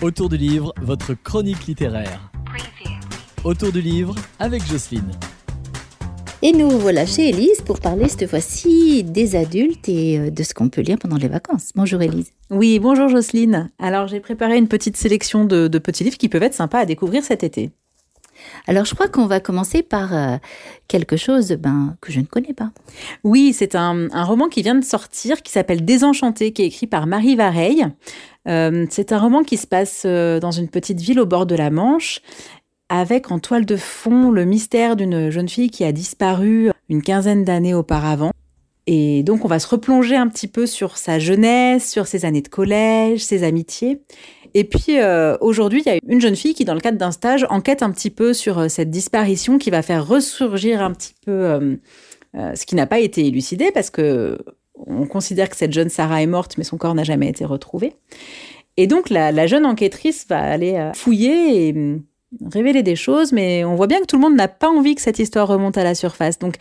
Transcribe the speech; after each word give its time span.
Autour 0.00 0.28
du 0.28 0.36
livre, 0.36 0.72
votre 0.80 1.12
chronique 1.14 1.66
littéraire. 1.66 2.30
Autour 3.42 3.72
du 3.72 3.80
livre 3.80 4.14
avec 4.38 4.64
Jocelyne. 4.64 5.10
Et 6.40 6.52
nous 6.52 6.70
voilà 6.70 7.04
chez 7.04 7.30
Élise 7.30 7.60
pour 7.62 7.80
parler 7.80 8.08
cette 8.08 8.30
fois-ci 8.30 9.02
des 9.02 9.34
adultes 9.34 9.88
et 9.88 10.20
euh, 10.20 10.30
de 10.30 10.42
ce 10.44 10.54
qu'on 10.54 10.68
peut 10.68 10.82
lire 10.82 10.98
pendant 11.00 11.16
les 11.16 11.26
vacances. 11.26 11.72
Bonjour 11.74 12.00
Élise. 12.00 12.30
Oui, 12.48 12.78
bonjour 12.78 13.08
Jocelyne. 13.08 13.72
Alors 13.80 14.06
j'ai 14.06 14.20
préparé 14.20 14.56
une 14.56 14.68
petite 14.68 14.96
sélection 14.96 15.44
de, 15.44 15.66
de 15.66 15.78
petits 15.80 16.04
livres 16.04 16.16
qui 16.16 16.28
peuvent 16.28 16.44
être 16.44 16.54
sympas 16.54 16.78
à 16.78 16.86
découvrir 16.86 17.24
cet 17.24 17.42
été. 17.42 17.72
Alors 18.66 18.84
je 18.84 18.94
crois 18.94 19.08
qu'on 19.08 19.26
va 19.26 19.40
commencer 19.40 19.82
par 19.82 20.14
euh, 20.14 20.36
quelque 20.88 21.16
chose 21.16 21.52
ben, 21.52 21.96
que 22.00 22.12
je 22.12 22.20
ne 22.20 22.26
connais 22.26 22.54
pas. 22.54 22.70
Oui, 23.24 23.52
c'est 23.52 23.74
un, 23.74 24.08
un 24.12 24.24
roman 24.24 24.48
qui 24.48 24.62
vient 24.62 24.74
de 24.74 24.84
sortir 24.84 25.42
qui 25.42 25.52
s'appelle 25.52 25.84
Désenchanté, 25.84 26.52
qui 26.52 26.62
est 26.62 26.66
écrit 26.66 26.86
par 26.86 27.06
Marie 27.06 27.36
Vareille. 27.36 27.86
Euh, 28.48 28.86
c'est 28.90 29.12
un 29.12 29.18
roman 29.18 29.42
qui 29.42 29.56
se 29.56 29.66
passe 29.66 30.02
euh, 30.06 30.40
dans 30.40 30.50
une 30.50 30.68
petite 30.68 31.00
ville 31.00 31.20
au 31.20 31.26
bord 31.26 31.46
de 31.46 31.54
la 31.54 31.70
Manche 31.70 32.20
avec 32.88 33.30
en 33.30 33.38
toile 33.38 33.66
de 33.66 33.76
fond 33.76 34.30
le 34.30 34.44
mystère 34.44 34.96
d'une 34.96 35.30
jeune 35.30 35.48
fille 35.48 35.70
qui 35.70 35.84
a 35.84 35.92
disparu 35.92 36.70
une 36.88 37.02
quinzaine 37.02 37.44
d'années 37.44 37.74
auparavant. 37.74 38.32
Et 38.90 39.22
donc 39.22 39.44
on 39.44 39.48
va 39.48 39.58
se 39.58 39.68
replonger 39.68 40.16
un 40.16 40.28
petit 40.28 40.48
peu 40.48 40.64
sur 40.66 40.96
sa 40.96 41.18
jeunesse, 41.18 41.90
sur 41.90 42.06
ses 42.06 42.24
années 42.24 42.40
de 42.40 42.48
collège, 42.48 43.22
ses 43.22 43.44
amitiés. 43.44 44.00
Et 44.54 44.64
puis 44.64 44.98
euh, 44.98 45.36
aujourd'hui, 45.42 45.82
il 45.84 45.92
y 45.92 45.94
a 45.94 45.98
une 46.08 46.22
jeune 46.22 46.36
fille 46.36 46.54
qui, 46.54 46.64
dans 46.64 46.72
le 46.72 46.80
cadre 46.80 46.96
d'un 46.96 47.10
stage, 47.10 47.46
enquête 47.50 47.82
un 47.82 47.90
petit 47.90 48.08
peu 48.08 48.32
sur 48.32 48.58
euh, 48.58 48.68
cette 48.68 48.88
disparition 48.88 49.58
qui 49.58 49.68
va 49.68 49.82
faire 49.82 50.08
ressurgir 50.08 50.80
un 50.80 50.92
petit 50.92 51.12
peu 51.22 51.32
euh, 51.32 51.76
ce 52.32 52.64
qui 52.64 52.76
n'a 52.76 52.86
pas 52.86 52.98
été 52.98 53.26
élucidé 53.26 53.70
parce 53.72 53.90
que 53.90 54.38
on 54.86 55.06
considère 55.06 55.50
que 55.50 55.56
cette 55.56 55.74
jeune 55.74 55.90
Sarah 55.90 56.22
est 56.22 56.26
morte, 56.26 56.56
mais 56.56 56.64
son 56.64 56.78
corps 56.78 56.94
n'a 56.94 57.04
jamais 57.04 57.28
été 57.28 57.44
retrouvé. 57.44 57.92
Et 58.78 58.86
donc 58.86 59.10
la, 59.10 59.32
la 59.32 59.46
jeune 59.46 59.66
enquêtrice 59.66 60.24
va 60.30 60.38
aller 60.38 60.92
fouiller 60.94 61.68
et 61.68 61.72
hum, 61.72 62.04
révéler 62.50 62.82
des 62.82 62.96
choses, 62.96 63.32
mais 63.32 63.64
on 63.64 63.74
voit 63.74 63.86
bien 63.86 64.00
que 64.00 64.06
tout 64.06 64.16
le 64.16 64.22
monde 64.22 64.36
n'a 64.36 64.48
pas 64.48 64.70
envie 64.70 64.94
que 64.94 65.02
cette 65.02 65.18
histoire 65.18 65.46
remonte 65.46 65.76
à 65.76 65.84
la 65.84 65.94
surface. 65.94 66.38
Donc 66.38 66.54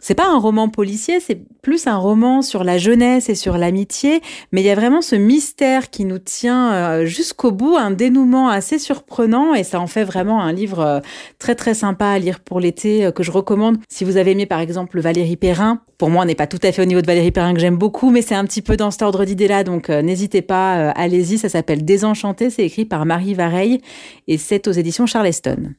c'est 0.00 0.14
pas 0.14 0.28
un 0.28 0.38
roman 0.38 0.68
policier, 0.68 1.18
c'est 1.18 1.40
plus 1.60 1.88
un 1.88 1.96
roman 1.96 2.40
sur 2.40 2.62
la 2.62 2.78
jeunesse 2.78 3.28
et 3.28 3.34
sur 3.34 3.58
l'amitié, 3.58 4.20
mais 4.52 4.60
il 4.60 4.64
y 4.64 4.70
a 4.70 4.76
vraiment 4.76 5.00
ce 5.00 5.16
mystère 5.16 5.90
qui 5.90 6.04
nous 6.04 6.18
tient 6.18 6.72
euh, 6.72 7.04
jusqu'au 7.04 7.50
bout, 7.50 7.76
un 7.76 7.90
dénouement 7.90 8.48
assez 8.48 8.78
surprenant 8.78 9.54
et 9.54 9.64
ça 9.64 9.80
en 9.80 9.88
fait 9.88 10.04
vraiment 10.04 10.40
un 10.40 10.52
livre 10.52 10.80
euh, 10.80 11.00
très 11.40 11.56
très 11.56 11.74
sympa 11.74 12.06
à 12.06 12.18
lire 12.20 12.38
pour 12.38 12.60
l'été 12.60 13.06
euh, 13.06 13.10
que 13.10 13.24
je 13.24 13.32
recommande. 13.32 13.78
Si 13.88 14.04
vous 14.04 14.16
avez 14.16 14.30
aimé 14.30 14.46
par 14.46 14.60
exemple 14.60 15.00
Valérie 15.00 15.36
Perrin, 15.36 15.80
pour 15.98 16.10
moi 16.10 16.22
on 16.22 16.26
n'est 16.26 16.36
pas 16.36 16.46
tout 16.46 16.60
à 16.62 16.70
fait 16.70 16.80
au 16.82 16.86
niveau 16.86 17.00
de 17.00 17.06
Valérie 17.06 17.32
Perrin 17.32 17.52
que 17.52 17.60
j'aime 17.60 17.76
beaucoup, 17.76 18.10
mais 18.10 18.22
c'est 18.22 18.36
un 18.36 18.44
petit 18.44 18.62
peu 18.62 18.76
dans 18.76 18.92
cet 18.92 19.02
ordre 19.02 19.24
d'idée-là, 19.24 19.64
donc 19.64 19.90
euh, 19.90 20.00
n'hésitez 20.00 20.42
pas, 20.42 20.90
allez-y, 20.90 21.38
ça 21.38 21.48
s'appelle 21.48 21.84
Désenchanté, 21.84 22.50
c'est 22.50 22.64
écrit 22.64 22.84
par 22.84 23.04
Marie 23.04 23.34
Vareille 23.34 23.80
et 24.28 24.38
c'est 24.38 24.68
aux 24.68 24.72
éditions 24.72 25.06
Charleston. 25.06 25.74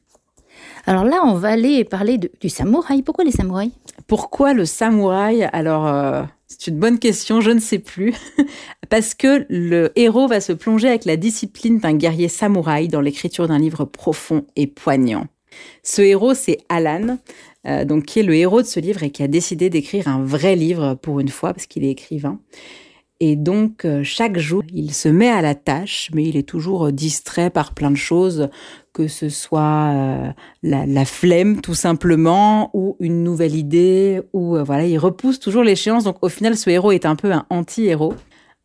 Alors 0.86 1.04
là, 1.04 1.22
on 1.24 1.34
va 1.34 1.50
aller 1.50 1.84
parler 1.84 2.18
du 2.18 2.48
samouraï. 2.48 3.02
Pourquoi 3.02 3.24
les 3.24 3.32
samouraïs? 3.32 3.72
Pourquoi 4.06 4.54
le 4.54 4.64
samouraï? 4.64 5.48
Alors, 5.52 5.86
euh, 5.86 6.22
c'est 6.46 6.68
une 6.68 6.78
bonne 6.78 6.98
question, 6.98 7.40
je 7.40 7.50
ne 7.50 7.60
sais 7.60 7.78
plus. 7.78 8.14
Parce 8.90 9.14
que 9.14 9.46
le 9.48 9.92
héros 9.96 10.26
va 10.26 10.40
se 10.40 10.52
plonger 10.52 10.88
avec 10.88 11.04
la 11.04 11.16
discipline 11.16 11.78
d'un 11.78 11.94
guerrier 11.94 12.28
samouraï 12.28 12.88
dans 12.88 13.00
l'écriture 13.00 13.46
d'un 13.46 13.58
livre 13.58 13.84
profond 13.84 14.44
et 14.56 14.66
poignant. 14.66 15.26
Ce 15.82 16.02
héros, 16.02 16.34
c'est 16.34 16.58
Alan, 16.68 17.18
euh, 17.66 17.84
donc 17.84 18.06
qui 18.06 18.20
est 18.20 18.24
le 18.24 18.34
héros 18.34 18.62
de 18.62 18.66
ce 18.66 18.80
livre 18.80 19.02
et 19.02 19.10
qui 19.10 19.22
a 19.22 19.28
décidé 19.28 19.70
d'écrire 19.70 20.08
un 20.08 20.22
vrai 20.24 20.56
livre 20.56 20.94
pour 20.94 21.20
une 21.20 21.28
fois, 21.28 21.52
parce 21.52 21.66
qu'il 21.66 21.84
est 21.84 21.90
écrivain. 21.90 22.40
Et 23.22 23.36
donc, 23.36 23.84
euh, 23.84 24.02
chaque 24.02 24.38
jour, 24.38 24.62
il 24.72 24.94
se 24.94 25.08
met 25.10 25.28
à 25.28 25.42
la 25.42 25.54
tâche, 25.54 26.10
mais 26.14 26.24
il 26.24 26.38
est 26.38 26.48
toujours 26.48 26.86
euh, 26.86 26.92
distrait 26.92 27.50
par 27.50 27.74
plein 27.74 27.90
de 27.90 27.96
choses, 27.96 28.48
que 28.94 29.08
ce 29.08 29.28
soit 29.28 29.92
euh, 29.92 30.32
la, 30.62 31.04
flemme 31.04 31.60
tout 31.60 31.74
simplement, 31.74 32.70
ou 32.72 32.96
une 32.98 33.22
nouvelle 33.22 33.54
idée, 33.54 34.22
ou 34.32 34.56
voilà, 34.64 34.86
il 34.86 34.98
repousse 34.98 35.38
toujours 35.38 35.62
l'échéance. 35.62 36.04
Donc, 36.04 36.16
au 36.22 36.30
final, 36.30 36.56
ce 36.56 36.70
héros 36.70 36.92
est 36.92 37.04
un 37.04 37.14
peu 37.14 37.30
un 37.30 37.44
anti-héros. 37.50 38.14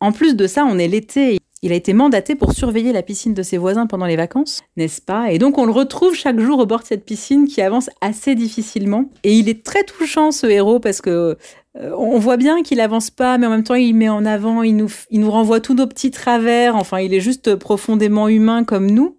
En 0.00 0.12
plus 0.12 0.36
de 0.36 0.46
ça, 0.46 0.64
on 0.64 0.78
est 0.78 0.88
l'été. 0.88 1.38
Il 1.62 1.72
a 1.72 1.74
été 1.74 1.94
mandaté 1.94 2.34
pour 2.34 2.52
surveiller 2.52 2.92
la 2.92 3.02
piscine 3.02 3.32
de 3.32 3.42
ses 3.42 3.56
voisins 3.56 3.86
pendant 3.86 4.06
les 4.06 4.16
vacances, 4.16 4.62
n'est-ce 4.76 5.00
pas? 5.00 5.32
Et 5.32 5.38
donc 5.38 5.56
on 5.56 5.64
le 5.64 5.72
retrouve 5.72 6.14
chaque 6.14 6.38
jour 6.38 6.58
au 6.58 6.66
bord 6.66 6.80
de 6.80 6.86
cette 6.86 7.04
piscine 7.04 7.46
qui 7.46 7.62
avance 7.62 7.88
assez 8.00 8.34
difficilement. 8.34 9.06
Et 9.24 9.38
il 9.38 9.48
est 9.48 9.64
très 9.64 9.82
touchant 9.82 10.32
ce 10.32 10.46
héros 10.46 10.80
parce 10.80 11.00
que 11.00 11.38
euh, 11.78 11.94
on 11.96 12.18
voit 12.18 12.36
bien 12.36 12.62
qu'il 12.62 12.80
avance 12.80 13.10
pas, 13.10 13.38
mais 13.38 13.46
en 13.46 13.50
même 13.50 13.64
temps 13.64 13.74
il 13.74 13.94
met 13.94 14.08
en 14.08 14.24
avant, 14.26 14.62
il 14.62 14.76
nous, 14.76 14.90
il 15.10 15.20
nous 15.20 15.30
renvoie 15.30 15.60
tous 15.60 15.74
nos 15.74 15.86
petits 15.86 16.10
travers. 16.10 16.76
Enfin, 16.76 17.00
il 17.00 17.14
est 17.14 17.20
juste 17.20 17.56
profondément 17.56 18.28
humain 18.28 18.64
comme 18.64 18.90
nous. 18.90 19.15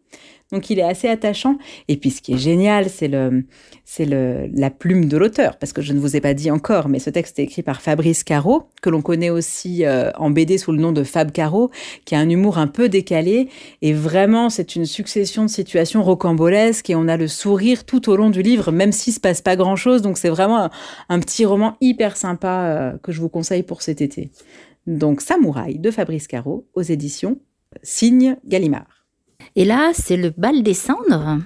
Donc 0.51 0.69
il 0.69 0.79
est 0.79 0.83
assez 0.83 1.07
attachant. 1.07 1.57
Et 1.87 1.97
puis 1.97 2.09
ce 2.09 2.21
qui 2.21 2.33
est 2.33 2.37
génial, 2.37 2.89
c'est 2.89 3.07
le, 3.07 3.43
c'est 3.83 4.05
le, 4.05 4.49
la 4.53 4.69
plume 4.69 5.05
de 5.05 5.17
l'auteur, 5.17 5.57
parce 5.57 5.73
que 5.73 5.81
je 5.81 5.93
ne 5.93 5.99
vous 5.99 6.15
ai 6.15 6.21
pas 6.21 6.33
dit 6.33 6.49
encore, 6.51 6.87
mais 6.87 6.99
ce 6.99 7.09
texte 7.09 7.39
est 7.39 7.43
écrit 7.43 7.63
par 7.63 7.81
Fabrice 7.81 8.23
Caro, 8.23 8.63
que 8.81 8.89
l'on 8.89 9.01
connaît 9.01 9.29
aussi 9.29 9.85
euh, 9.85 10.11
en 10.17 10.29
BD 10.29 10.57
sous 10.57 10.71
le 10.71 10.79
nom 10.79 10.91
de 10.91 11.03
Fab 11.03 11.31
Caro, 11.31 11.69
qui 12.05 12.15
a 12.15 12.19
un 12.19 12.29
humour 12.29 12.57
un 12.57 12.67
peu 12.67 12.87
décalé. 12.89 13.49
Et 13.81 13.93
vraiment, 13.93 14.49
c'est 14.49 14.75
une 14.75 14.85
succession 14.85 15.43
de 15.43 15.49
situations 15.49 16.03
rocambolesques 16.03 16.89
et 16.89 16.95
on 16.95 17.07
a 17.07 17.17
le 17.17 17.27
sourire 17.27 17.85
tout 17.85 18.09
au 18.09 18.15
long 18.15 18.29
du 18.29 18.41
livre, 18.41 18.71
même 18.71 18.91
s'il 18.91 19.13
se 19.13 19.19
passe 19.19 19.41
pas 19.41 19.55
grand-chose. 19.55 20.01
Donc 20.01 20.17
c'est 20.17 20.29
vraiment 20.29 20.63
un, 20.63 20.69
un 21.09 21.19
petit 21.19 21.45
roman 21.45 21.75
hyper 21.81 22.15
sympa 22.15 22.63
euh, 22.63 22.97
que 23.03 23.11
je 23.11 23.19
vous 23.19 23.29
conseille 23.29 23.63
pour 23.63 23.81
cet 23.81 24.01
été. 24.01 24.31
Donc 24.85 25.19
Samouraï 25.19 25.79
de 25.79 25.91
Fabrice 25.91 26.27
Caro 26.27 26.65
aux 26.73 26.81
éditions 26.81 27.39
Signe 27.83 28.37
Gallimard. 28.45 28.96
Et 29.57 29.65
là, 29.65 29.89
c'est 29.91 30.17
le 30.17 30.29
bal 30.29 30.61
des 30.61 30.75
cendres. 30.75 31.39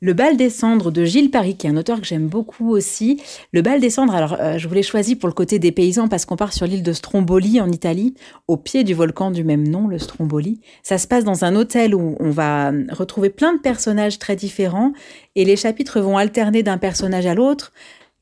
Le 0.00 0.12
bal 0.12 0.36
des 0.36 0.50
cendres 0.50 0.92
de 0.92 1.04
Gilles 1.04 1.32
Paris, 1.32 1.56
qui 1.56 1.66
est 1.66 1.70
un 1.70 1.76
auteur 1.76 2.00
que 2.00 2.06
j'aime 2.06 2.28
beaucoup 2.28 2.70
aussi. 2.70 3.20
Le 3.50 3.60
bal 3.60 3.80
des 3.80 3.90
cendres, 3.90 4.14
alors 4.14 4.36
euh, 4.38 4.56
je 4.56 4.68
voulais 4.68 4.84
choisi 4.84 5.16
pour 5.16 5.28
le 5.28 5.34
côté 5.34 5.58
des 5.58 5.72
paysans 5.72 6.06
parce 6.06 6.26
qu'on 6.26 6.36
part 6.36 6.52
sur 6.52 6.64
l'île 6.64 6.84
de 6.84 6.92
Stromboli 6.92 7.60
en 7.60 7.72
Italie, 7.72 8.14
au 8.46 8.56
pied 8.56 8.84
du 8.84 8.94
volcan 8.94 9.32
du 9.32 9.42
même 9.42 9.66
nom, 9.66 9.88
le 9.88 9.98
Stromboli. 9.98 10.60
Ça 10.84 10.96
se 10.96 11.08
passe 11.08 11.24
dans 11.24 11.44
un 11.44 11.56
hôtel 11.56 11.96
où 11.96 12.14
on 12.20 12.30
va 12.30 12.70
retrouver 12.90 13.30
plein 13.30 13.52
de 13.52 13.58
personnages 13.58 14.20
très 14.20 14.36
différents 14.36 14.92
et 15.34 15.44
les 15.44 15.56
chapitres 15.56 15.98
vont 15.98 16.18
alterner 16.18 16.62
d'un 16.62 16.78
personnage 16.78 17.26
à 17.26 17.34
l'autre. 17.34 17.72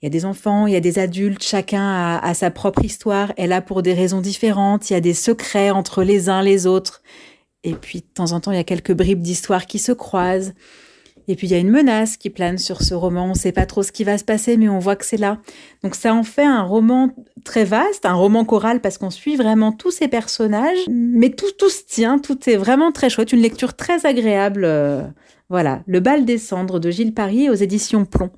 Il 0.00 0.06
y 0.06 0.08
a 0.08 0.10
des 0.10 0.24
enfants, 0.24 0.66
il 0.66 0.72
y 0.72 0.76
a 0.76 0.80
des 0.80 0.98
adultes, 0.98 1.42
chacun 1.42 1.82
a, 1.82 2.18
a 2.18 2.32
sa 2.32 2.50
propre 2.50 2.82
histoire, 2.82 3.34
est 3.36 3.46
là 3.46 3.60
pour 3.60 3.82
des 3.82 3.92
raisons 3.92 4.22
différentes, 4.22 4.88
il 4.88 4.94
y 4.94 4.96
a 4.96 5.00
des 5.00 5.12
secrets 5.12 5.70
entre 5.70 6.02
les 6.02 6.30
uns 6.30 6.40
les 6.40 6.66
autres. 6.66 7.02
Et 7.64 7.74
puis 7.74 8.00
de 8.00 8.06
temps 8.14 8.32
en 8.32 8.40
temps, 8.40 8.52
il 8.52 8.56
y 8.56 8.60
a 8.60 8.64
quelques 8.64 8.92
bribes 8.92 9.22
d'histoire 9.22 9.66
qui 9.66 9.78
se 9.78 9.90
croisent. 9.92 10.52
Et 11.26 11.36
puis 11.36 11.46
il 11.46 11.50
y 11.50 11.54
a 11.54 11.58
une 11.58 11.70
menace 11.70 12.18
qui 12.18 12.28
plane 12.28 12.58
sur 12.58 12.82
ce 12.82 12.92
roman. 12.92 13.24
On 13.24 13.30
ne 13.30 13.34
sait 13.34 13.52
pas 13.52 13.64
trop 13.64 13.82
ce 13.82 13.92
qui 13.92 14.04
va 14.04 14.18
se 14.18 14.24
passer, 14.24 14.58
mais 14.58 14.68
on 14.68 14.78
voit 14.78 14.94
que 14.94 15.06
c'est 15.06 15.16
là. 15.16 15.38
Donc 15.82 15.94
ça 15.94 16.14
en 16.14 16.22
fait 16.22 16.44
un 16.44 16.62
roman 16.62 17.10
très 17.44 17.64
vaste, 17.64 18.04
un 18.04 18.12
roman 18.12 18.44
choral 18.44 18.80
parce 18.80 18.98
qu'on 18.98 19.10
suit 19.10 19.36
vraiment 19.36 19.72
tous 19.72 19.90
ces 19.90 20.08
personnages, 20.08 20.78
mais 20.90 21.30
tout, 21.30 21.50
tout 21.58 21.70
se 21.70 21.82
tient, 21.86 22.18
tout 22.18 22.38
est 22.48 22.56
vraiment 22.56 22.92
très 22.92 23.08
chouette, 23.08 23.32
une 23.32 23.40
lecture 23.40 23.74
très 23.74 24.04
agréable. 24.04 24.64
euh, 24.66 25.02
voilà, 25.48 25.82
Le 25.86 26.00
bal 26.00 26.24
des 26.24 26.38
cendres 26.38 26.78
de 26.78 26.90
Gilles 26.90 27.14
Paris 27.14 27.48
aux 27.48 27.54
éditions 27.54 28.04
Plomb. 28.04 28.30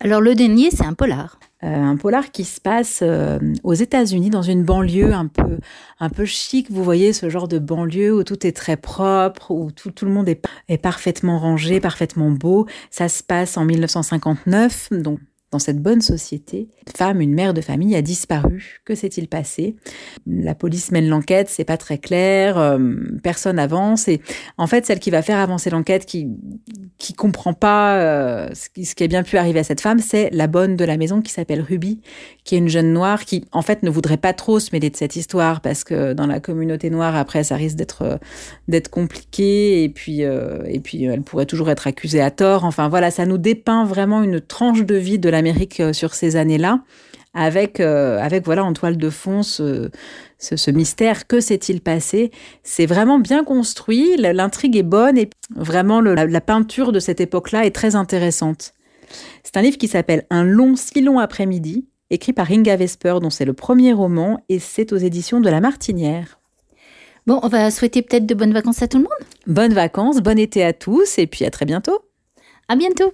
Alors 0.00 0.20
le 0.20 0.34
dernier, 0.34 0.70
c'est 0.70 0.84
un 0.84 0.92
polar. 0.92 1.38
Euh, 1.62 1.66
un 1.66 1.96
polar 1.96 2.30
qui 2.30 2.44
se 2.44 2.60
passe 2.60 3.00
euh, 3.02 3.38
aux 3.62 3.74
États-Unis 3.74 4.28
dans 4.28 4.42
une 4.42 4.64
banlieue 4.64 5.14
un 5.14 5.28
peu 5.28 5.58
un 6.00 6.10
peu 6.10 6.24
chic. 6.24 6.70
Vous 6.70 6.82
voyez 6.82 7.12
ce 7.12 7.30
genre 7.30 7.48
de 7.48 7.58
banlieue 7.58 8.14
où 8.14 8.24
tout 8.24 8.46
est 8.46 8.52
très 8.52 8.76
propre, 8.76 9.50
où 9.50 9.70
tout, 9.70 10.04
le 10.04 10.10
monde 10.10 10.28
est, 10.28 10.44
est 10.68 10.78
parfaitement 10.78 11.38
rangé, 11.38 11.80
parfaitement 11.80 12.30
beau. 12.30 12.66
Ça 12.90 13.08
se 13.08 13.22
passe 13.22 13.56
en 13.56 13.64
1959, 13.64 14.92
donc 14.92 15.20
dans 15.54 15.60
cette 15.60 15.80
bonne 15.80 16.00
société. 16.00 16.68
Une 16.84 16.92
femme, 16.96 17.20
une 17.20 17.32
mère 17.32 17.54
de 17.54 17.60
famille 17.60 17.94
a 17.94 18.02
disparu. 18.02 18.80
Que 18.84 18.96
s'est-il 18.96 19.28
passé? 19.28 19.76
La 20.26 20.56
police 20.56 20.90
mène 20.90 21.06
l'enquête, 21.06 21.48
c'est 21.48 21.64
pas 21.64 21.76
très 21.76 21.98
clair, 21.98 22.58
euh, 22.58 22.76
personne 23.22 23.60
avance 23.60 24.08
et 24.08 24.20
en 24.58 24.66
fait 24.66 24.84
celle 24.84 24.98
qui 24.98 25.10
va 25.10 25.22
faire 25.22 25.38
avancer 25.38 25.70
l'enquête, 25.70 26.06
qui 26.06 26.26
qui 27.04 27.12
comprend 27.12 27.52
pas 27.52 27.98
euh, 27.98 28.48
ce, 28.54 28.94
qui, 28.94 29.04
a 29.04 29.06
bien 29.08 29.22
pu 29.22 29.36
arriver 29.36 29.60
à 29.60 29.64
cette 29.64 29.82
femme, 29.82 29.98
c'est 29.98 30.30
la 30.32 30.46
bonne 30.46 30.74
de 30.74 30.86
la 30.86 30.96
maison 30.96 31.20
qui 31.20 31.30
s'appelle 31.30 31.60
Ruby, 31.60 32.00
qui 32.44 32.54
est 32.54 32.58
une 32.58 32.70
jeune 32.70 32.94
noire 32.94 33.26
qui 33.26 33.44
en 33.52 33.60
fait 33.60 33.82
ne 33.82 33.90
voudrait 33.90 34.16
pas 34.16 34.32
trop 34.32 34.58
se 34.58 34.70
mêler 34.72 34.88
de 34.88 34.96
cette 34.96 35.14
histoire 35.14 35.60
parce 35.60 35.84
que 35.84 36.14
dans 36.14 36.26
la 36.26 36.40
communauté 36.40 36.88
noire 36.88 37.14
après 37.14 37.44
ça 37.44 37.56
risque 37.56 37.76
d'être 37.76 38.02
euh, 38.02 38.16
d'être 38.68 38.88
compliqué 38.88 39.84
et 39.84 39.90
puis 39.90 40.24
euh, 40.24 40.62
et 40.66 40.80
puis 40.80 41.04
elle 41.04 41.20
pourrait 41.20 41.44
toujours 41.44 41.68
être 41.68 41.86
accusée 41.86 42.22
à 42.22 42.30
tort. 42.30 42.64
Enfin 42.64 42.88
voilà, 42.88 43.10
ça 43.10 43.26
nous 43.26 43.38
dépeint 43.38 43.84
vraiment 43.84 44.22
une 44.22 44.40
tranche 44.40 44.82
de 44.86 44.94
vie 44.94 45.18
de 45.18 45.28
l'Amérique 45.28 45.82
sur 45.92 46.14
ces 46.14 46.36
années-là 46.36 46.80
avec 47.34 47.80
euh, 47.80 48.18
avec 48.18 48.44
voilà 48.44 48.64
en 48.64 48.72
toile 48.72 48.96
de 48.96 49.10
fond 49.10 49.42
ce, 49.42 49.90
ce, 50.38 50.56
ce 50.56 50.70
mystère 50.70 51.26
que 51.26 51.40
s'est-il 51.40 51.80
passé? 51.80 52.30
C'est 52.62 52.86
vraiment 52.86 53.18
bien 53.18 53.44
construit 53.44 54.16
l'intrigue 54.16 54.76
est 54.76 54.82
bonne 54.82 55.18
et 55.18 55.30
vraiment 55.54 56.00
le- 56.00 56.14
la, 56.14 56.26
la 56.26 56.40
peinture 56.40 56.92
de 56.92 57.00
cette 57.00 57.20
époque-là 57.20 57.66
est 57.66 57.74
très 57.74 57.96
intéressante 57.96 58.72
c'est 59.42 59.56
un 59.56 59.62
livre 59.62 59.78
qui 59.78 59.88
s'appelle 59.88 60.24
Un 60.30 60.44
long 60.44 60.76
si 60.76 61.00
long 61.00 61.18
après-midi 61.18 61.86
écrit 62.10 62.32
par 62.32 62.50
Inga 62.50 62.76
Vesper 62.76 63.16
dont 63.20 63.30
c'est 63.30 63.44
le 63.44 63.52
premier 63.52 63.92
roman 63.92 64.40
et 64.48 64.58
c'est 64.58 64.92
aux 64.92 64.96
éditions 64.96 65.40
de 65.40 65.50
La 65.50 65.60
Martinière 65.60 66.38
Bon, 67.26 67.40
on 67.42 67.48
va 67.48 67.70
souhaiter 67.70 68.02
peut-être 68.02 68.26
de 68.26 68.34
bonnes 68.34 68.52
vacances 68.52 68.82
à 68.82 68.86
tout 68.88 68.98
le 68.98 69.04
monde. 69.04 69.28
Bonnes 69.46 69.72
vacances, 69.72 70.20
bon 70.20 70.38
été 70.38 70.62
à 70.62 70.74
tous 70.74 71.16
et 71.18 71.26
puis 71.26 71.46
à 71.46 71.50
très 71.50 71.64
bientôt. 71.64 72.00
À 72.68 72.76
bientôt. 72.76 73.10